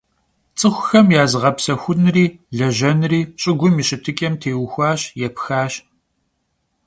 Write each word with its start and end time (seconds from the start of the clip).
Ts'ıxuxem 0.57 1.07
ya 1.15 1.23
zığepsexunri 1.31 2.25
lejenri 2.57 3.21
ş'ıgum 3.41 3.75
yi 3.79 3.83
şıtıç'em 3.87 4.33
têuxuaş, 4.41 5.01
yêpxaş. 5.19 5.73